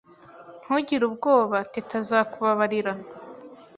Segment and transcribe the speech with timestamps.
[0.63, 1.57] Ntugire ubwoba.
[1.73, 2.91] Teta azakubabarira.